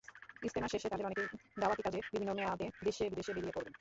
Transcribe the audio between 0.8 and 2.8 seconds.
তাঁদের অনেকেই দাওয়াতি কাজে বিভিন্ন মেয়াদে